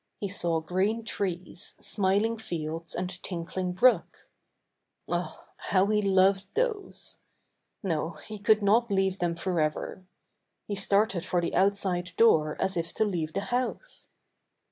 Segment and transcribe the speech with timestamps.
[0.19, 4.29] He saw green trees, smiling 124 Buster the Bear fields and tinkling brook.
[5.07, 7.19] Ah, how he loved those!
[7.83, 10.03] No, he could not leave them forever.
[10.65, 14.07] He started for the outside door as if to leave the house.